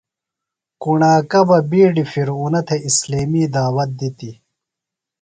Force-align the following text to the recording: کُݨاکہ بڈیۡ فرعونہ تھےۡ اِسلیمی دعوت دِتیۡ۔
کُݨاکہ 0.81 1.41
بڈیۡ 1.47 2.07
فرعونہ 2.11 2.61
تھےۡ 2.67 2.81
اِسلیمی 2.87 3.43
دعوت 3.53 3.89
دِتیۡ۔ 3.99 4.37